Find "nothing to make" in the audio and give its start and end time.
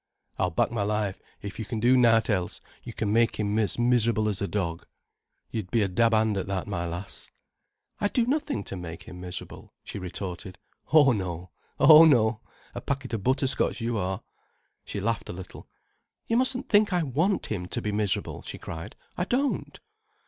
8.25-9.03